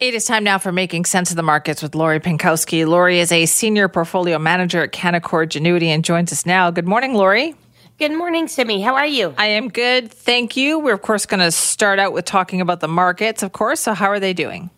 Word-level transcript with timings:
It 0.00 0.14
is 0.14 0.24
time 0.24 0.44
now 0.44 0.56
for 0.56 0.72
Making 0.72 1.04
Sense 1.04 1.28
of 1.28 1.36
the 1.36 1.42
Markets 1.42 1.82
with 1.82 1.94
Lori 1.94 2.20
Pinkowski. 2.20 2.86
Lori 2.86 3.20
is 3.20 3.30
a 3.30 3.44
senior 3.44 3.86
portfolio 3.86 4.38
manager 4.38 4.82
at 4.82 4.92
Canaccord 4.92 5.48
Genuity 5.48 5.88
and 5.88 6.02
joins 6.02 6.32
us 6.32 6.46
now. 6.46 6.70
Good 6.70 6.88
morning, 6.88 7.12
Lori. 7.12 7.54
Good 7.98 8.12
morning, 8.12 8.48
Simi. 8.48 8.80
How 8.80 8.94
are 8.94 9.04
you? 9.04 9.34
I 9.36 9.48
am 9.48 9.68
good. 9.68 10.10
Thank 10.10 10.56
you. 10.56 10.78
We're, 10.78 10.94
of 10.94 11.02
course, 11.02 11.26
going 11.26 11.40
to 11.40 11.50
start 11.50 11.98
out 11.98 12.14
with 12.14 12.24
talking 12.24 12.62
about 12.62 12.80
the 12.80 12.88
markets, 12.88 13.42
of 13.42 13.52
course. 13.52 13.80
So, 13.80 13.92
how 13.92 14.06
are 14.06 14.18
they 14.18 14.32
doing? 14.32 14.70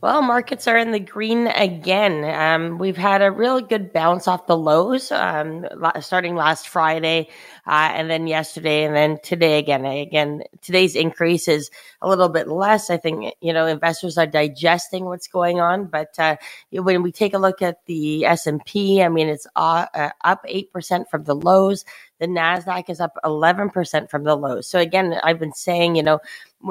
Well, 0.00 0.22
markets 0.22 0.68
are 0.68 0.78
in 0.78 0.92
the 0.92 1.00
green 1.00 1.48
again. 1.48 2.24
Um, 2.24 2.78
we've 2.78 2.96
had 2.96 3.20
a 3.20 3.32
real 3.32 3.60
good 3.60 3.92
bounce 3.92 4.28
off 4.28 4.46
the 4.46 4.56
lows, 4.56 5.10
um, 5.10 5.66
starting 5.98 6.36
last 6.36 6.68
Friday, 6.68 7.30
uh, 7.66 7.90
and 7.94 8.08
then 8.08 8.28
yesterday, 8.28 8.84
and 8.84 8.94
then 8.94 9.18
today 9.24 9.58
again. 9.58 9.84
Again, 9.84 10.44
today's 10.62 10.94
increase 10.94 11.48
is 11.48 11.68
a 12.00 12.08
little 12.08 12.28
bit 12.28 12.46
less. 12.46 12.90
I 12.90 12.96
think 12.96 13.34
you 13.40 13.52
know 13.52 13.66
investors 13.66 14.16
are 14.16 14.26
digesting 14.26 15.04
what's 15.04 15.26
going 15.26 15.58
on, 15.58 15.86
but 15.86 16.16
uh, 16.16 16.36
when 16.70 17.02
we 17.02 17.10
take 17.10 17.34
a 17.34 17.38
look 17.38 17.60
at 17.60 17.84
the 17.86 18.24
S 18.24 18.46
and 18.46 18.64
P, 18.64 19.02
I 19.02 19.08
mean 19.08 19.28
it's 19.28 19.48
uh, 19.56 19.86
up 20.22 20.42
eight 20.46 20.72
percent 20.72 21.10
from 21.10 21.24
the 21.24 21.34
lows. 21.34 21.84
The 22.18 22.26
Nasdaq 22.26 22.90
is 22.90 23.00
up 23.00 23.16
11% 23.24 24.10
from 24.10 24.24
the 24.24 24.36
lows. 24.36 24.68
So 24.68 24.78
again, 24.78 25.20
I've 25.22 25.38
been 25.38 25.52
saying, 25.52 25.96
you 25.96 26.02
know, 26.02 26.20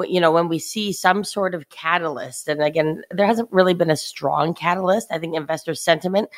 you 0.06 0.20
know, 0.20 0.30
when 0.30 0.48
we 0.48 0.58
see 0.58 0.92
some 0.92 1.24
sort 1.24 1.54
of 1.54 1.70
catalyst, 1.70 2.48
and 2.48 2.62
again, 2.62 3.02
there 3.10 3.26
hasn't 3.26 3.50
really 3.50 3.72
been 3.72 3.90
a 3.90 3.96
strong 3.96 4.52
catalyst. 4.52 5.08
I 5.10 5.18
think 5.18 5.34
investor 5.34 5.74
sentiment 5.74 6.28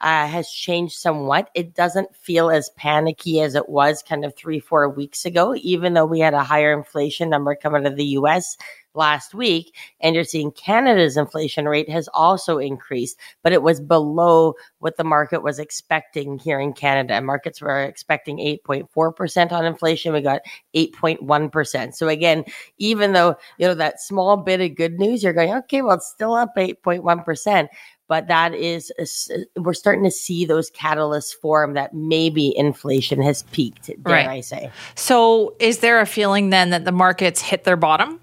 uh, 0.00 0.28
has 0.28 0.48
changed 0.50 0.94
somewhat. 0.94 1.50
It 1.54 1.74
doesn't 1.74 2.14
feel 2.14 2.50
as 2.50 2.70
panicky 2.76 3.40
as 3.40 3.56
it 3.56 3.68
was 3.68 4.02
kind 4.02 4.24
of 4.24 4.36
three, 4.36 4.60
four 4.60 4.88
weeks 4.88 5.24
ago, 5.24 5.54
even 5.56 5.94
though 5.94 6.06
we 6.06 6.20
had 6.20 6.34
a 6.34 6.44
higher 6.44 6.72
inflation 6.72 7.28
number 7.28 7.56
coming 7.56 7.84
out 7.84 7.92
of 7.92 7.96
the 7.96 8.04
US 8.04 8.56
last 8.94 9.34
week. 9.34 9.74
And 10.00 10.14
you're 10.14 10.24
seeing 10.24 10.52
Canada's 10.52 11.16
inflation 11.16 11.66
rate 11.66 11.88
has 11.88 12.08
also 12.12 12.58
increased, 12.58 13.18
but 13.42 13.52
it 13.52 13.62
was 13.62 13.80
below 13.80 14.54
what 14.78 14.96
the 14.96 15.04
market 15.04 15.42
was 15.42 15.58
expecting 15.58 16.38
here 16.38 16.60
in 16.60 16.72
Canada. 16.72 17.20
Markets 17.20 17.60
were 17.60 17.82
expecting 17.82 18.38
8.4% 18.38 19.52
on 19.52 19.64
inflation. 19.64 20.12
We 20.12 20.20
got 20.20 20.42
8.1%. 20.74 21.94
So 21.94 22.08
again, 22.08 22.44
even 22.78 23.12
though, 23.12 23.36
you 23.58 23.66
know, 23.66 23.74
that 23.74 24.00
small 24.00 24.36
bit 24.36 24.60
of 24.60 24.74
good 24.74 24.98
news, 24.98 25.22
you're 25.22 25.32
going, 25.32 25.52
okay, 25.54 25.82
well, 25.82 25.96
it's 25.96 26.08
still 26.08 26.34
up 26.34 26.54
8.1% 26.56 27.68
but 28.10 28.26
that 28.26 28.54
is 28.54 28.92
uh, 28.98 29.38
we're 29.60 29.72
starting 29.72 30.04
to 30.04 30.10
see 30.10 30.44
those 30.44 30.70
catalysts 30.72 31.32
form 31.32 31.74
that 31.74 31.94
maybe 31.94 32.52
inflation 32.58 33.22
has 33.22 33.44
peaked 33.44 33.86
dare 33.86 33.96
right. 34.02 34.28
i 34.28 34.40
say 34.40 34.70
so 34.96 35.54
is 35.60 35.78
there 35.78 36.00
a 36.00 36.06
feeling 36.06 36.50
then 36.50 36.70
that 36.70 36.84
the 36.84 36.92
markets 36.92 37.40
hit 37.40 37.64
their 37.64 37.76
bottom 37.76 38.20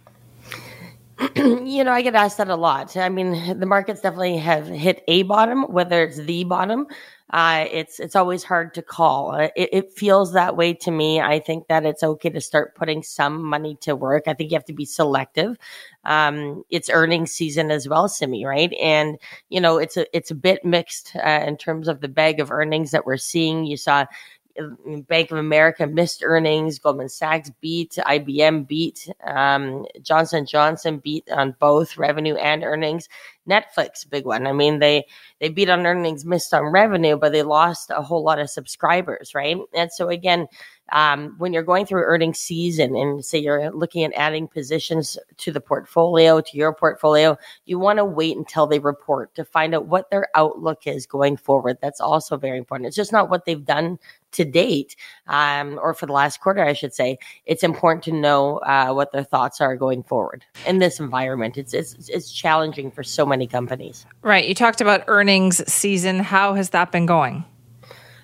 you 1.36 1.84
know, 1.84 1.92
I 1.92 2.02
get 2.02 2.16
asked 2.16 2.38
that 2.38 2.50
a 2.50 2.56
lot. 2.56 2.96
I 2.96 3.10
mean, 3.10 3.60
the 3.60 3.66
markets 3.66 4.02
definitely 4.02 4.38
have 4.38 4.68
hit 4.68 5.04
a 5.08 5.24
bottom, 5.24 5.64
whether 5.64 6.04
it's 6.04 6.18
the 6.18 6.44
bottom. 6.44 6.88
Uh, 7.30 7.66
it's 7.70 8.00
it's 8.00 8.16
always 8.16 8.44
hard 8.44 8.74
to 8.74 8.82
call. 8.82 9.32
Uh, 9.36 9.50
it, 9.56 9.70
it, 9.74 9.92
feels 9.92 10.32
that 10.32 10.56
way 10.56 10.74
to 10.74 10.92
me. 10.92 11.20
I 11.20 11.40
think 11.40 11.68
that 11.68 11.86
it's 11.86 12.02
okay 12.02 12.30
to 12.30 12.40
start 12.40 12.74
putting 12.74 13.04
some 13.04 13.44
money 13.44 13.76
to 13.82 13.98
work. 13.98 14.24
I 14.28 14.34
think 14.34 14.50
you 14.50 14.56
have 14.56 14.64
to 14.66 14.74
be 14.74 14.86
selective. 14.86 15.58
Um, 16.06 16.64
it's 16.70 16.90
earnings 16.90 17.34
season 17.34 17.70
as 17.70 17.86
well, 17.90 18.08
Simi, 18.08 18.46
right? 18.46 18.72
And 18.82 19.18
you 19.50 19.60
know, 19.60 19.78
it's 19.78 19.98
a 19.98 20.06
it's 20.16 20.32
a 20.32 20.36
bit 20.36 20.64
mixed 20.64 21.18
uh, 21.18 21.44
in 21.46 21.58
terms 21.58 21.90
of 21.90 22.00
the 22.00 22.08
bag 22.08 22.40
of 22.40 22.50
earnings 22.50 22.92
that 22.92 23.06
we're 23.06 23.18
seeing. 23.18 23.66
You 23.66 23.76
saw 23.76 24.06
Bank 25.08 25.32
of 25.32 25.38
America 25.38 25.88
missed 25.88 26.24
earnings. 26.24 26.80
Goldman 26.80 27.10
Sachs 27.10 27.52
beat. 27.62 27.98
IBM 27.98 28.68
beat. 28.68 29.10
Um, 29.26 29.86
Johnson 30.02 30.46
Johnson 30.46 31.00
beat 31.00 31.30
on 31.32 31.56
both 31.60 31.98
revenue 31.98 32.36
and 32.36 32.64
earnings. 32.64 33.10
Netflix, 33.48 34.10
big 34.10 34.26
one. 34.26 34.48
I 34.48 34.54
mean, 34.54 34.80
they 34.80 35.06
they 35.40 35.50
beat 35.50 35.70
on 35.70 35.86
earnings, 35.86 36.26
missed 36.26 36.54
on 36.54 36.66
revenue, 36.66 37.18
but 37.18 37.32
they 37.32 37.44
lost 37.44 37.92
a 37.92 38.02
whole 38.02 38.24
lot 38.24 38.40
of 38.40 38.50
subscribers, 38.50 39.34
right? 39.36 39.58
And 39.74 39.92
so 39.92 40.10
again, 40.10 40.48
um, 40.92 41.36
when 41.38 41.54
you're 41.54 41.64
going 41.64 41.86
through 41.86 42.04
earnings 42.04 42.40
season 42.40 42.96
and 42.96 43.24
say 43.24 43.38
you're 43.38 43.72
looking 43.72 44.04
at 44.04 44.14
adding 44.14 44.48
positions 44.48 45.18
to 45.38 45.52
the 45.52 45.60
portfolio, 45.60 46.40
to 46.40 46.58
your 46.58 46.74
portfolio, 46.74 47.38
you 47.66 47.78
want 47.78 47.98
to 47.98 48.06
wait 48.06 48.38
until 48.38 48.68
they 48.68 48.80
report 48.80 49.36
to 49.36 49.44
find 49.44 49.76
out 49.76 49.88
what 49.88 50.10
their 50.10 50.30
outlook 50.34 50.88
is 50.88 51.06
going 51.06 51.38
forward. 51.38 51.78
That's 51.82 52.00
also 52.00 52.38
very 52.38 52.58
important. 52.58 52.88
It's 52.88 52.96
just 52.96 53.12
not 53.12 53.30
what 53.30 53.46
they've 53.46 53.66
done 53.66 54.00
to 54.34 54.46
date, 54.46 54.96
um, 55.28 55.80
or 55.82 55.94
for 55.94 56.06
the 56.06 56.14
last 56.14 56.40
quarter, 56.42 56.64
I 56.64 56.74
should 56.74 56.94
say. 56.94 57.18
It's 57.46 57.64
important 57.64 58.04
to 58.06 58.12
know 58.12 58.58
uh, 58.60 58.92
what 58.94 59.12
their 59.12 59.24
thoughts 59.24 59.62
are 59.62 59.76
going 59.76 60.04
forward 60.04 60.46
in 60.66 60.80
this 60.80 61.00
environment. 61.00 61.58
It's, 61.58 61.74
it's 61.74 62.10
it's 62.10 62.32
challenging 62.32 62.92
for 62.92 63.04
so 63.04 63.26
many 63.26 63.37
companies. 63.46 64.08
Right. 64.24 64.48
You 64.48 64.56
talked 64.56 64.82
about 64.82 65.04
earnings 65.08 65.62
season. 65.72 66.20
How 66.20 66.56
has 66.56 66.72
that 66.72 66.92
been 66.92 67.06
going? 67.06 67.46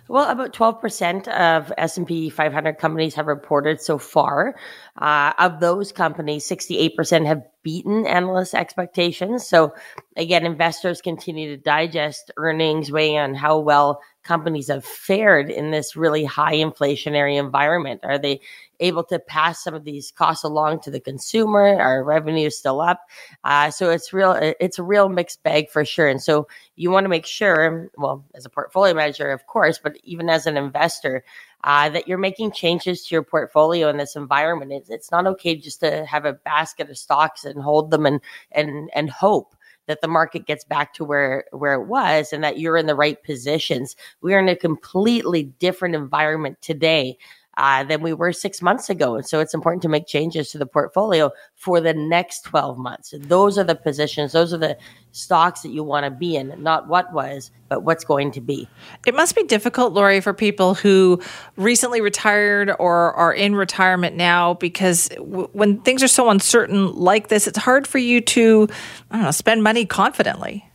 Well, 0.10 0.30
about 0.30 0.54
12% 0.54 1.28
of 1.30 1.72
S&P 1.78 2.30
500 2.30 2.78
companies 2.78 3.16
have 3.16 3.28
reported 3.28 3.82
so 3.82 3.98
far. 3.98 4.56
Uh, 4.96 5.34
of 5.40 5.60
those 5.60 5.92
companies, 5.92 6.48
68% 6.48 7.26
have 7.26 7.42
beaten 7.64 8.06
analyst 8.06 8.54
expectations. 8.54 9.48
So 9.48 9.74
again, 10.16 10.46
investors 10.46 11.02
continue 11.02 11.56
to 11.56 11.62
digest 11.62 12.30
earnings, 12.38 12.92
weigh 12.92 13.18
on 13.18 13.34
how 13.34 13.58
well 13.58 14.02
companies 14.24 14.68
have 14.68 14.86
fared 14.86 15.50
in 15.50 15.72
this 15.72 15.96
really 15.96 16.24
high 16.24 16.56
inflationary 16.56 17.40
environment. 17.40 18.02
Are 18.04 18.20
they 18.20 18.42
able 18.80 19.04
to 19.06 19.18
pass 19.18 19.64
some 19.64 19.74
of 19.74 19.84
these 19.84 20.12
costs 20.12 20.44
along 20.44 20.82
to 20.82 20.92
the 20.92 21.00
consumer? 21.00 21.76
Our 21.80 22.04
revenue 22.04 22.48
is 22.48 22.58
still 22.58 22.80
up. 22.80 23.02
Uh, 23.44 23.72
so 23.72 23.90
it's 23.90 24.14
real, 24.14 24.34
it's 24.60 24.78
a 24.78 24.84
real 24.84 25.10
mixed 25.10 25.42
bag 25.42 25.70
for 25.72 25.84
sure. 25.86 26.08
And 26.08 26.22
so 26.22 26.48
you 26.76 26.92
want 26.92 27.06
to 27.06 27.10
make 27.10 27.26
sure, 27.26 27.90
well, 27.98 28.24
as 28.36 28.46
a 28.46 28.50
portfolio 28.50 28.94
manager, 28.94 29.32
of 29.32 29.48
course, 29.48 29.80
but 29.82 29.98
even 30.04 30.30
as 30.30 30.46
an 30.46 30.58
investor, 30.58 31.24
uh, 31.64 31.90
that 31.90 32.08
you're 32.08 32.18
making 32.18 32.52
changes 32.52 33.06
to 33.06 33.16
your 33.16 33.24
portfolio 33.24 33.90
in 33.90 33.98
this 33.98 34.16
environment. 34.16 34.72
It's, 34.72 34.90
it's 34.90 35.12
not 35.12 35.28
okay 35.28 35.56
just 35.56 35.80
to 35.80 36.06
have 36.06 36.26
a 36.26 36.34
basket 36.34 36.90
of 36.90 36.98
stocks 36.98 37.46
and 37.46 37.62
hold 37.62 37.92
them 37.92 38.06
and 38.06 38.20
and 38.52 38.90
and 38.94 39.10
hope 39.10 39.56
that 39.88 40.02
the 40.02 40.08
market 40.08 40.46
gets 40.46 40.64
back 40.64 40.94
to 40.94 41.04
where 41.04 41.46
where 41.52 41.74
it 41.74 41.88
was 41.88 42.34
and 42.34 42.44
that 42.44 42.60
you're 42.60 42.78
in 42.78 42.86
the 42.86 42.96
right 42.96 43.22
positions. 43.24 43.96
We 44.22 44.34
are 44.34 44.40
in 44.40 44.50
a 44.50 44.56
completely 44.56 45.44
different 45.44 45.96
environment 45.96 46.62
today 46.62 47.18
uh, 47.58 47.84
than 47.84 48.02
we 48.02 48.14
were 48.14 48.34
six 48.34 48.62
months 48.62 48.90
ago. 48.90 49.16
And 49.16 49.26
so 49.26 49.40
it's 49.40 49.54
important 49.54 49.82
to 49.84 49.90
make 49.90 50.08
changes 50.08 50.50
to 50.52 50.58
the 50.58 50.66
portfolio 50.66 51.32
for 51.56 51.80
the 51.80 51.94
next 51.94 52.42
12 52.44 52.78
months. 52.78 53.14
Those 53.18 53.58
are 53.58 53.64
the 53.64 53.76
positions, 53.76 54.32
those 54.32 54.54
are 54.54 54.58
the 54.58 54.78
stocks 55.12 55.62
that 55.62 55.70
you 55.70 55.84
want 55.84 56.06
to 56.06 56.12
be 56.12 56.36
in, 56.36 56.54
not 56.62 56.88
what 56.88 57.14
was, 57.14 57.52
but 57.70 57.84
what's 57.84 58.04
going 58.04 58.32
to 58.32 58.42
be. 58.42 58.68
It 59.06 59.14
must 59.14 59.36
be 59.36 59.44
difficult, 59.44 59.94
Lori, 59.94 60.20
for 60.22 60.34
people 60.34 60.74
who 60.74 61.22
recently 61.56 62.02
retired 62.02 62.72
or 62.80 63.14
are 63.14 63.34
in 63.34 63.56
retirement 63.56 64.16
now 64.16 64.56
because 64.56 65.10
w- 65.10 65.50
when 65.54 65.80
things 65.82 66.02
are 66.02 66.08
so 66.08 66.30
uncertain 66.30 66.94
like 66.94 67.28
this, 67.28 67.48
it's 67.48 67.60
hard 67.60 67.86
for 67.86 68.00
you 68.00 68.22
to, 68.22 68.68
I 69.12 69.18
don't 69.18 69.26
know, 69.26 69.32
spend 69.32 69.62
money 69.62 69.86
confidently. 69.86 70.68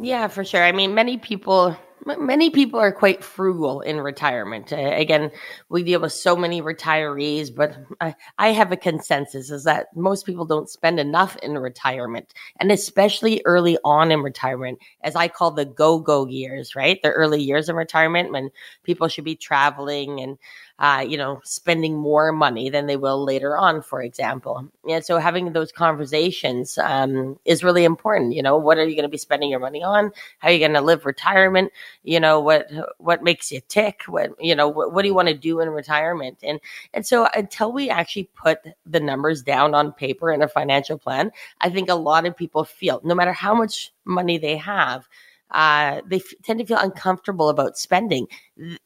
Yeah, 0.00 0.26
for 0.26 0.44
sure. 0.44 0.64
I 0.64 0.72
mean, 0.72 0.94
many 0.94 1.18
people 1.18 1.76
many 2.06 2.50
people 2.50 2.78
are 2.78 2.92
quite 2.92 3.24
frugal 3.24 3.80
in 3.80 4.00
retirement. 4.00 4.72
Again, 4.72 5.30
we 5.68 5.82
deal 5.82 6.00
with 6.00 6.12
so 6.12 6.36
many 6.36 6.60
retirees, 6.62 7.54
but 7.54 7.76
I, 8.00 8.14
I, 8.38 8.48
have 8.48 8.72
a 8.72 8.76
consensus 8.76 9.50
is 9.50 9.64
that 9.64 9.88
most 9.96 10.26
people 10.26 10.44
don't 10.44 10.68
spend 10.68 11.00
enough 11.00 11.36
in 11.42 11.58
retirement, 11.58 12.34
and 12.60 12.70
especially 12.70 13.42
early 13.44 13.78
on 13.84 14.12
in 14.12 14.22
retirement, 14.22 14.78
as 15.02 15.16
I 15.16 15.28
call 15.28 15.50
the 15.50 15.64
go-go 15.64 16.26
years, 16.26 16.74
right? 16.76 17.00
The 17.02 17.10
early 17.10 17.42
years 17.42 17.68
in 17.68 17.76
retirement 17.76 18.32
when 18.32 18.50
people 18.82 19.08
should 19.08 19.24
be 19.24 19.36
traveling 19.36 20.20
and 20.20 20.38
uh, 20.80 21.04
you 21.06 21.16
know, 21.16 21.40
spending 21.44 21.96
more 21.96 22.32
money 22.32 22.68
than 22.68 22.86
they 22.86 22.96
will 22.96 23.24
later 23.24 23.56
on, 23.56 23.80
for 23.80 24.02
example. 24.02 24.68
And 24.88 25.04
so 25.04 25.18
having 25.18 25.52
those 25.52 25.70
conversations 25.70 26.78
um, 26.78 27.38
is 27.44 27.62
really 27.62 27.84
important. 27.84 28.34
You 28.34 28.42
know, 28.42 28.56
what 28.56 28.78
are 28.78 28.84
you 28.84 28.96
going 28.96 29.04
to 29.04 29.08
be 29.08 29.16
spending 29.16 29.50
your 29.50 29.60
money 29.60 29.84
on? 29.84 30.10
How 30.38 30.48
are 30.48 30.52
you 30.52 30.58
going 30.58 30.72
to 30.72 30.80
live 30.80 31.06
retirement? 31.06 31.72
You 32.02 32.18
know, 32.18 32.40
what 32.40 32.68
what 32.98 33.22
makes 33.22 33.52
you 33.52 33.60
tick? 33.68 34.02
What 34.08 34.32
you 34.40 34.56
know, 34.56 34.68
what, 34.68 34.92
what 34.92 35.02
do 35.02 35.08
you 35.08 35.14
want 35.14 35.28
to 35.28 35.34
do 35.34 35.60
in 35.60 35.68
retirement? 35.68 36.38
And 36.42 36.58
and 36.92 37.06
so 37.06 37.28
until 37.34 37.72
we 37.72 37.88
actually 37.88 38.28
put 38.34 38.58
the 38.84 39.00
numbers 39.00 39.42
down 39.42 39.74
on 39.74 39.92
paper 39.92 40.32
in 40.32 40.42
a 40.42 40.48
financial 40.48 40.98
plan, 40.98 41.30
I 41.60 41.70
think 41.70 41.88
a 41.88 41.94
lot 41.94 42.26
of 42.26 42.36
people 42.36 42.64
feel 42.64 43.00
no 43.04 43.14
matter 43.14 43.32
how 43.32 43.54
much 43.54 43.92
money 44.04 44.38
they 44.38 44.56
have 44.56 45.06
uh, 45.50 46.00
they 46.06 46.16
f- 46.16 46.34
tend 46.42 46.58
to 46.60 46.66
feel 46.66 46.78
uncomfortable 46.78 47.48
about 47.48 47.76
spending. 47.78 48.26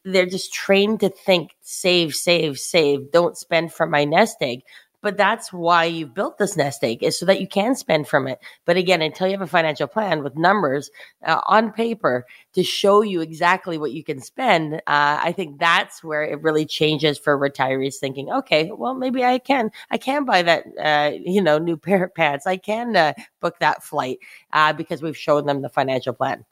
They're 0.03 0.25
just 0.25 0.53
trained 0.53 0.99
to 1.01 1.09
think 1.09 1.51
save, 1.61 2.15
save, 2.15 2.57
save, 2.57 3.11
don't 3.11 3.37
spend 3.37 3.73
for 3.73 3.85
my 3.87 4.05
nest 4.05 4.37
egg. 4.41 4.61
But 5.01 5.17
that's 5.17 5.51
why 5.53 5.85
you've 5.85 6.13
built 6.13 6.37
this 6.37 6.57
nest 6.57 6.83
egg 6.83 7.03
is 7.03 7.17
so 7.17 7.25
that 7.25 7.39
you 7.39 7.47
can 7.47 7.75
spend 7.75 8.07
from 8.07 8.27
it. 8.27 8.39
But 8.65 8.77
again, 8.77 9.01
until 9.01 9.27
you 9.27 9.33
have 9.33 9.41
a 9.41 9.47
financial 9.47 9.87
plan 9.87 10.23
with 10.23 10.35
numbers 10.35 10.89
uh, 11.25 11.41
on 11.47 11.71
paper 11.71 12.25
to 12.53 12.63
show 12.63 13.01
you 13.01 13.21
exactly 13.21 13.77
what 13.77 13.91
you 13.91 14.03
can 14.03 14.21
spend, 14.21 14.75
uh, 14.75 14.79
I 14.87 15.31
think 15.31 15.59
that's 15.59 16.03
where 16.03 16.23
it 16.23 16.41
really 16.41 16.65
changes 16.65 17.17
for 17.17 17.37
retirees 17.37 17.95
thinking, 17.95 18.31
okay, 18.31 18.71
well, 18.71 18.93
maybe 18.93 19.23
I 19.23 19.39
can, 19.39 19.71
I 19.91 19.97
can 19.97 20.25
buy 20.25 20.41
that, 20.43 20.65
uh, 20.81 21.11
you 21.23 21.41
know, 21.41 21.57
new 21.57 21.77
pair 21.77 22.03
of 22.05 22.13
pants. 22.13 22.45
I 22.47 22.57
can 22.57 22.95
uh, 22.95 23.13
book 23.39 23.59
that 23.59 23.83
flight 23.83 24.19
uh, 24.53 24.73
because 24.73 25.01
we've 25.01 25.17
shown 25.17 25.45
them 25.45 25.61
the 25.61 25.69
financial 25.69 26.13
plan. 26.13 26.45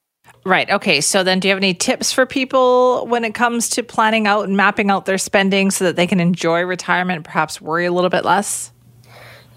Right. 0.46 0.70
Okay. 0.70 1.02
So 1.02 1.24
then, 1.24 1.40
do 1.40 1.48
you 1.48 1.54
have 1.54 1.60
any 1.60 1.74
tips 1.74 2.12
for 2.14 2.26
people 2.26 3.06
when 3.08 3.26
it 3.26 3.34
comes 3.34 3.70
to 3.72 3.84
planning 3.84 4.28
out 4.28 4.46
and 4.46 4.56
mapping 4.56 4.90
out 4.90 5.06
their 5.06 5.18
spending 5.18 5.72
so 5.72 5.86
that 5.86 5.96
they 5.96 6.08
can 6.08 6.20
enjoy 6.20 6.62
retirement, 6.62 7.18
and 7.18 7.26
perhaps 7.26 7.60
worry 7.60 7.86
a 7.86 7.92
little 7.92 8.10
bit 8.10 8.24
less? 8.24 8.72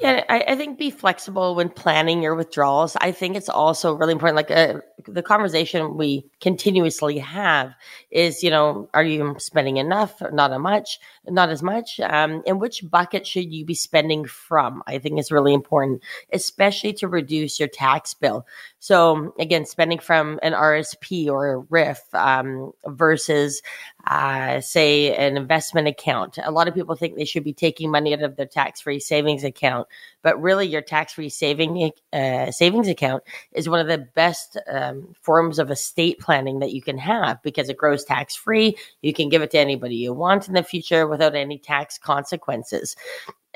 Yeah, 0.00 0.24
I, 0.30 0.44
I, 0.48 0.56
think 0.56 0.78
be 0.78 0.90
flexible 0.90 1.54
when 1.54 1.68
planning 1.68 2.22
your 2.22 2.34
withdrawals. 2.34 2.96
I 3.00 3.12
think 3.12 3.36
it's 3.36 3.50
also 3.50 3.92
really 3.92 4.12
important. 4.12 4.36
Like 4.36 4.50
uh, 4.50 4.80
the 5.06 5.22
conversation 5.22 5.98
we 5.98 6.24
continuously 6.40 7.18
have 7.18 7.74
is, 8.10 8.42
you 8.42 8.48
know, 8.48 8.88
are 8.94 9.04
you 9.04 9.36
spending 9.38 9.76
enough? 9.76 10.22
Or 10.22 10.30
not 10.30 10.52
a 10.52 10.58
much, 10.58 11.00
not 11.28 11.50
as 11.50 11.62
much. 11.62 12.00
Um, 12.00 12.42
and 12.46 12.60
which 12.60 12.88
bucket 12.88 13.26
should 13.26 13.52
you 13.52 13.66
be 13.66 13.74
spending 13.74 14.24
from? 14.24 14.82
I 14.86 14.98
think 14.98 15.18
is 15.18 15.30
really 15.30 15.52
important, 15.52 16.02
especially 16.32 16.94
to 16.94 17.08
reduce 17.08 17.60
your 17.60 17.68
tax 17.68 18.14
bill. 18.14 18.46
So 18.78 19.34
again, 19.38 19.66
spending 19.66 19.98
from 19.98 20.40
an 20.42 20.54
RSP 20.54 21.28
or 21.28 21.52
a 21.52 21.62
RRIF 21.62 22.14
um, 22.14 22.72
versus, 22.86 23.60
uh, 24.06 24.60
say, 24.60 25.14
an 25.14 25.36
investment 25.36 25.88
account. 25.88 26.38
A 26.42 26.50
lot 26.50 26.68
of 26.68 26.74
people 26.74 26.94
think 26.94 27.16
they 27.16 27.24
should 27.24 27.44
be 27.44 27.52
taking 27.52 27.90
money 27.90 28.12
out 28.12 28.22
of 28.22 28.36
their 28.36 28.46
tax-free 28.46 29.00
savings 29.00 29.44
account, 29.44 29.88
but 30.22 30.40
really, 30.40 30.66
your 30.66 30.82
tax-free 30.82 31.28
saving 31.28 31.92
uh, 32.12 32.50
savings 32.50 32.88
account 32.88 33.22
is 33.52 33.68
one 33.68 33.80
of 33.80 33.86
the 33.86 33.98
best 33.98 34.58
um, 34.70 35.14
forms 35.20 35.58
of 35.58 35.70
estate 35.70 36.18
planning 36.18 36.60
that 36.60 36.72
you 36.72 36.82
can 36.82 36.98
have 36.98 37.42
because 37.42 37.68
it 37.68 37.76
grows 37.76 38.04
tax-free. 38.04 38.76
You 39.02 39.12
can 39.12 39.28
give 39.28 39.42
it 39.42 39.50
to 39.52 39.58
anybody 39.58 39.96
you 39.96 40.12
want 40.12 40.48
in 40.48 40.54
the 40.54 40.62
future 40.62 41.06
without 41.06 41.34
any 41.34 41.58
tax 41.58 41.98
consequences 41.98 42.96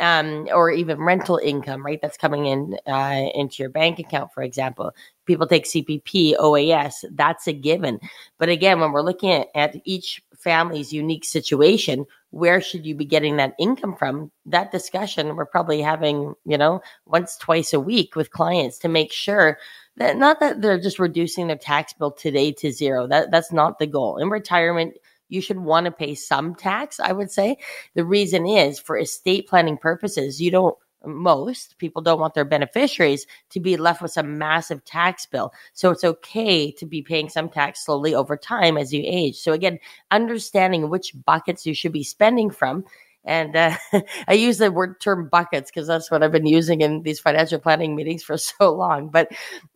um, 0.01 0.49
or 0.53 0.71
even 0.71 1.01
rental 1.01 1.39
income, 1.39 1.85
right? 1.85 2.01
That's 2.01 2.17
coming 2.17 2.47
in 2.47 2.77
uh, 2.87 3.29
into 3.35 3.63
your 3.63 3.71
bank 3.71 3.99
account, 3.99 4.33
for 4.33 4.43
example. 4.43 4.93
People 5.27 5.47
take 5.47 5.65
CPP, 5.65 6.37
OAS, 6.37 7.05
that's 7.13 7.47
a 7.47 7.53
given. 7.53 7.99
But 8.39 8.49
again, 8.49 8.81
when 8.81 8.93
we're 8.93 9.03
looking 9.03 9.31
at, 9.33 9.49
at 9.55 9.77
each 9.85 10.23
family's 10.37 10.93
unique 10.93 11.25
situation, 11.25 12.05
where 12.31 12.61
should 12.61 12.85
you 12.85 12.95
be 12.95 13.05
getting 13.05 13.37
that 13.37 13.55
income 13.59 13.97
from? 13.97 14.31
That 14.47 14.73
discussion 14.73 15.37
we're 15.37 15.47
probably 15.47 15.81
having, 15.81 16.35
you 16.45 16.59
know, 16.59 16.83
once, 17.07 17.37
twice 17.37 17.73
a 17.73 17.81
week 17.81 18.17
with 18.17 18.31
clients 18.31 18.79
to 18.79 18.89
make 18.89 19.13
sure 19.13 19.59
that 19.97 20.17
not 20.17 20.41
that 20.41 20.61
they're 20.61 20.81
just 20.81 20.99
reducing 20.99 21.47
their 21.47 21.57
tax 21.57 21.93
bill 21.93 22.11
today 22.11 22.53
to 22.53 22.73
zero. 22.73 23.07
That 23.07 23.31
that's 23.31 23.53
not 23.53 23.79
the 23.79 23.87
goal. 23.87 24.17
In 24.17 24.29
retirement, 24.29 24.95
you 25.29 25.41
should 25.41 25.59
want 25.59 25.87
to 25.87 25.93
pay 25.93 26.15
some 26.15 26.55
tax, 26.55 27.01
I 27.01 27.13
would 27.13 27.31
say. 27.31 27.57
The 27.95 28.05
reason 28.05 28.47
is 28.47 28.79
for 28.79 28.99
estate 28.99 29.49
planning 29.49 29.79
purposes, 29.79 30.41
you 30.41 30.51
don't 30.51 30.77
most 31.07 31.79
people 31.79 32.03
don't 32.03 32.21
want 32.21 32.35
their 32.35 32.45
beneficiaries 32.45 33.27
to 33.51 33.61
be 33.61 33.77
left 33.77 34.03
with 34.03 34.13
some 34.13 34.39
massive 34.39 34.85
tax 34.85 35.27
bill. 35.27 35.53
So 35.73 35.91
it's 35.91 36.05
okay 36.05 36.71
to 36.73 36.87
be 36.87 37.03
paying 37.03 37.29
some 37.29 37.49
tax 37.49 37.85
slowly 37.85 38.15
over 38.15 38.37
time 38.37 38.77
as 38.77 38.93
you 38.93 39.03
age. 39.05 39.37
So 39.37 39.53
again, 39.53 39.79
understanding 40.11 40.89
which 40.89 41.13
buckets 41.25 41.67
you 41.67 41.75
should 41.75 41.93
be 41.93 42.05
spending 42.05 42.51
from 42.51 42.85
and 43.25 43.57
uh, 43.57 43.77
I 44.29 44.35
use 44.35 44.59
the 44.59 44.71
word 44.71 45.01
term 45.01 45.29
buckets 45.29 45.71
because 45.71 45.87
that's 45.87 46.11
what 46.11 46.23
I've 46.23 46.33
been 46.33 46.47
using 46.47 46.81
in 46.81 47.03
these 47.03 47.21
financial 47.21 47.59
planning 47.59 47.97
meetings 47.97 48.23
for 48.23 48.37
so 48.39 48.73
long. 48.73 49.09
But 49.09 49.29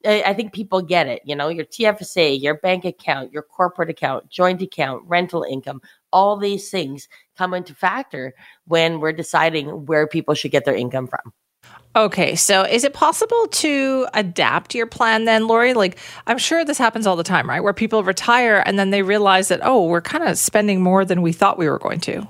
I, 0.04 0.22
I, 0.26 0.34
think 0.34 0.52
people 0.52 0.82
get 0.82 1.06
it. 1.06 1.22
You 1.24 1.34
know, 1.34 1.48
your 1.48 1.64
TFSA, 1.64 2.40
your 2.40 2.58
bank 2.58 2.84
account, 2.84 3.32
your 3.32 3.42
corporate 3.42 3.90
account, 3.90 4.28
joint 4.28 4.62
account, 4.62 5.02
rental 5.06 5.42
income, 5.42 5.80
all 6.12 6.36
these 6.36 6.70
things 6.70 7.08
come 7.36 7.54
into 7.54 7.74
factor 7.74 8.34
when 8.66 9.00
we're 9.00 9.12
deciding 9.12 9.86
where 9.86 10.06
people 10.06 10.34
should 10.34 10.50
get 10.50 10.64
their 10.64 10.76
income 10.76 11.06
from. 11.06 11.32
Okay, 11.96 12.36
so 12.36 12.62
is 12.62 12.84
it 12.84 12.92
possible 12.92 13.46
to 13.48 14.06
adapt 14.14 14.74
your 14.74 14.86
plan 14.86 15.24
then, 15.24 15.48
Lori? 15.48 15.74
Like, 15.74 15.98
I'm 16.26 16.38
sure 16.38 16.64
this 16.64 16.78
happens 16.78 17.06
all 17.06 17.16
the 17.16 17.24
time, 17.24 17.48
right? 17.48 17.62
Where 17.62 17.72
people 17.72 18.04
retire 18.04 18.62
and 18.64 18.78
then 18.78 18.90
they 18.90 19.02
realize 19.02 19.48
that, 19.48 19.60
oh, 19.62 19.86
we're 19.86 20.00
kind 20.00 20.22
of 20.22 20.38
spending 20.38 20.80
more 20.80 21.04
than 21.04 21.22
we 21.22 21.32
thought 21.32 21.58
we 21.58 21.68
were 21.68 21.78
going 21.78 22.00
to. 22.00 22.28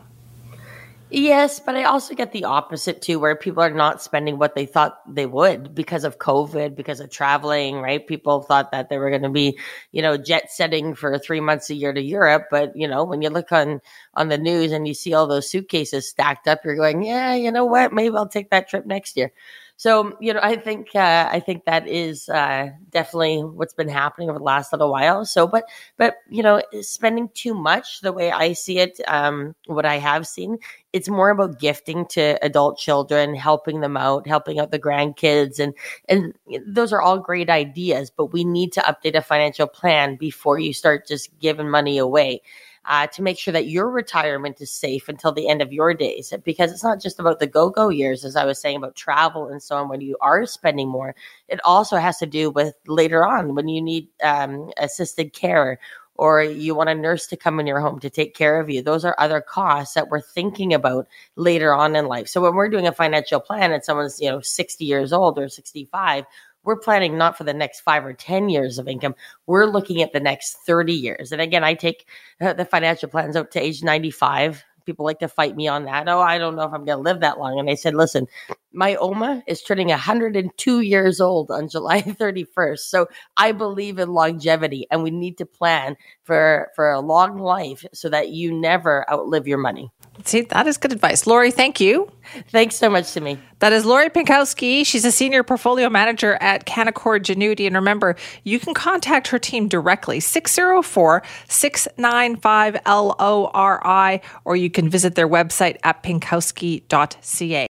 Yes, 1.10 1.58
but 1.58 1.74
I 1.74 1.84
also 1.84 2.14
get 2.14 2.32
the 2.32 2.44
opposite 2.44 3.00
too, 3.00 3.18
where 3.18 3.34
people 3.34 3.62
are 3.62 3.70
not 3.70 4.02
spending 4.02 4.36
what 4.36 4.54
they 4.54 4.66
thought 4.66 5.00
they 5.08 5.24
would 5.24 5.74
because 5.74 6.04
of 6.04 6.18
COVID, 6.18 6.74
because 6.74 7.00
of 7.00 7.08
traveling, 7.08 7.76
right? 7.80 8.06
People 8.06 8.42
thought 8.42 8.72
that 8.72 8.90
they 8.90 8.98
were 8.98 9.08
going 9.08 9.22
to 9.22 9.30
be, 9.30 9.58
you 9.90 10.02
know, 10.02 10.18
jet 10.18 10.52
setting 10.52 10.94
for 10.94 11.18
three 11.18 11.40
months 11.40 11.70
a 11.70 11.74
year 11.74 11.94
to 11.94 12.02
Europe. 12.02 12.48
But, 12.50 12.76
you 12.76 12.86
know, 12.86 13.04
when 13.04 13.22
you 13.22 13.30
look 13.30 13.52
on, 13.52 13.80
on 14.14 14.28
the 14.28 14.36
news 14.36 14.70
and 14.70 14.86
you 14.86 14.92
see 14.92 15.14
all 15.14 15.26
those 15.26 15.48
suitcases 15.48 16.06
stacked 16.06 16.46
up, 16.46 16.62
you're 16.62 16.76
going, 16.76 17.02
yeah, 17.02 17.34
you 17.34 17.50
know 17.50 17.64
what? 17.64 17.94
Maybe 17.94 18.14
I'll 18.14 18.28
take 18.28 18.50
that 18.50 18.68
trip 18.68 18.84
next 18.84 19.16
year. 19.16 19.32
So, 19.80 20.16
you 20.20 20.34
know, 20.34 20.40
I 20.42 20.56
think 20.56 20.88
uh, 20.96 21.28
I 21.30 21.38
think 21.38 21.64
that 21.66 21.86
is 21.86 22.28
uh, 22.28 22.70
definitely 22.90 23.44
what's 23.44 23.74
been 23.74 23.88
happening 23.88 24.28
over 24.28 24.40
the 24.40 24.44
last 24.44 24.72
little 24.72 24.90
while. 24.90 25.24
So, 25.24 25.46
but 25.46 25.68
but 25.96 26.16
you 26.28 26.42
know, 26.42 26.60
spending 26.80 27.28
too 27.32 27.54
much, 27.54 28.00
the 28.00 28.12
way 28.12 28.32
I 28.32 28.54
see 28.54 28.80
it, 28.80 29.00
um, 29.06 29.54
what 29.66 29.86
I 29.86 29.98
have 29.98 30.26
seen, 30.26 30.58
it's 30.92 31.08
more 31.08 31.30
about 31.30 31.60
gifting 31.60 32.06
to 32.06 32.44
adult 32.44 32.76
children, 32.78 33.36
helping 33.36 33.80
them 33.80 33.96
out, 33.96 34.26
helping 34.26 34.58
out 34.58 34.72
the 34.72 34.80
grandkids, 34.80 35.60
and 35.60 35.74
and 36.08 36.34
those 36.66 36.92
are 36.92 37.00
all 37.00 37.20
great 37.20 37.48
ideas. 37.48 38.10
But 38.10 38.32
we 38.32 38.42
need 38.42 38.72
to 38.72 38.80
update 38.80 39.14
a 39.14 39.22
financial 39.22 39.68
plan 39.68 40.16
before 40.16 40.58
you 40.58 40.72
start 40.72 41.06
just 41.06 41.30
giving 41.38 41.70
money 41.70 41.98
away 41.98 42.42
uh, 42.88 43.06
to 43.06 43.22
make 43.22 43.38
sure 43.38 43.52
that 43.52 43.68
your 43.68 43.90
retirement 43.90 44.60
is 44.60 44.70
safe 44.70 45.08
until 45.08 45.30
the 45.30 45.46
end 45.46 45.60
of 45.60 45.72
your 45.72 45.92
days. 45.92 46.32
Because 46.42 46.72
it's 46.72 46.82
not 46.82 47.00
just 47.00 47.20
about 47.20 47.38
the 47.38 47.46
go 47.46 47.68
go 47.68 47.90
years, 47.90 48.24
as 48.24 48.34
I 48.34 48.46
was 48.46 48.58
saying 48.58 48.78
about 48.78 48.96
travel 48.96 49.48
and 49.48 49.62
so 49.62 49.76
on, 49.76 49.88
when 49.88 50.00
you 50.00 50.16
are 50.22 50.46
spending 50.46 50.88
more. 50.88 51.14
It 51.48 51.60
also 51.64 51.98
has 51.98 52.16
to 52.18 52.26
do 52.26 52.50
with 52.50 52.74
later 52.86 53.26
on 53.26 53.54
when 53.54 53.68
you 53.68 53.82
need 53.82 54.08
um, 54.24 54.70
assisted 54.78 55.34
care 55.34 55.78
or 56.18 56.42
you 56.42 56.74
want 56.74 56.90
a 56.90 56.94
nurse 56.94 57.28
to 57.28 57.36
come 57.36 57.60
in 57.60 57.66
your 57.66 57.78
home 57.78 58.00
to 58.00 58.10
take 58.10 58.34
care 58.34 58.58
of 58.58 58.68
you. 58.68 58.82
Those 58.82 59.04
are 59.04 59.14
other 59.18 59.40
costs 59.40 59.94
that 59.94 60.08
we're 60.08 60.20
thinking 60.20 60.74
about 60.74 61.06
later 61.36 61.72
on 61.72 61.94
in 61.94 62.06
life. 62.06 62.26
So 62.26 62.40
when 62.40 62.54
we're 62.54 62.68
doing 62.68 62.88
a 62.88 62.92
financial 62.92 63.38
plan 63.38 63.70
and 63.70 63.84
someone's, 63.84 64.20
you 64.20 64.28
know, 64.28 64.40
60 64.40 64.84
years 64.84 65.12
old 65.12 65.38
or 65.38 65.48
65, 65.48 66.24
we're 66.68 66.76
planning 66.76 67.16
not 67.16 67.38
for 67.38 67.44
the 67.44 67.54
next 67.54 67.80
five 67.80 68.04
or 68.04 68.12
10 68.12 68.50
years 68.50 68.78
of 68.78 68.86
income. 68.88 69.14
We're 69.46 69.64
looking 69.64 70.02
at 70.02 70.12
the 70.12 70.20
next 70.20 70.58
30 70.66 70.92
years. 70.92 71.32
And 71.32 71.40
again, 71.40 71.64
I 71.64 71.72
take 71.72 72.06
uh, 72.42 72.52
the 72.52 72.66
financial 72.66 73.08
plans 73.08 73.36
out 73.36 73.50
to 73.52 73.58
age 73.58 73.82
95. 73.82 74.62
People 74.84 75.06
like 75.06 75.20
to 75.20 75.28
fight 75.28 75.56
me 75.56 75.66
on 75.66 75.86
that. 75.86 76.10
Oh, 76.10 76.20
I 76.20 76.36
don't 76.36 76.56
know 76.56 76.64
if 76.64 76.74
I'm 76.74 76.84
going 76.84 76.98
to 76.98 77.02
live 77.02 77.20
that 77.20 77.38
long. 77.38 77.58
And 77.58 77.70
I 77.70 77.74
said, 77.74 77.94
listen, 77.94 78.26
my 78.72 78.96
Oma 78.96 79.42
is 79.46 79.62
turning 79.62 79.88
102 79.88 80.80
years 80.80 81.20
old 81.20 81.50
on 81.50 81.68
July 81.68 82.02
31st. 82.06 82.78
So 82.80 83.06
I 83.36 83.52
believe 83.52 83.98
in 83.98 84.10
longevity 84.10 84.86
and 84.90 85.02
we 85.02 85.10
need 85.10 85.38
to 85.38 85.46
plan 85.46 85.96
for, 86.24 86.70
for 86.76 86.90
a 86.90 87.00
long 87.00 87.38
life 87.38 87.84
so 87.94 88.08
that 88.08 88.30
you 88.30 88.52
never 88.52 89.10
outlive 89.10 89.48
your 89.48 89.58
money. 89.58 89.90
See, 90.24 90.42
that 90.42 90.66
is 90.66 90.76
good 90.76 90.92
advice. 90.92 91.26
Lori, 91.26 91.50
thank 91.50 91.80
you. 91.80 92.10
Thanks 92.50 92.76
so 92.76 92.90
much 92.90 93.06
Simi. 93.06 93.38
That 93.60 93.72
is 93.72 93.84
Lori 93.84 94.10
Pinkowski. 94.10 94.84
She's 94.84 95.04
a 95.04 95.12
senior 95.12 95.42
portfolio 95.42 95.88
manager 95.88 96.36
at 96.40 96.66
Canaccord 96.66 97.20
Genuity. 97.20 97.66
And 97.66 97.74
remember, 97.74 98.16
you 98.44 98.60
can 98.60 98.74
contact 98.74 99.28
her 99.28 99.38
team 99.38 99.68
directly, 99.68 100.20
604 100.20 101.22
695 101.48 102.76
LORI, 102.86 104.20
or 104.44 104.56
you 104.56 104.70
can 104.70 104.88
visit 104.88 105.14
their 105.14 105.28
website 105.28 105.78
at 105.82 106.02
pinkowski.ca. 106.02 107.66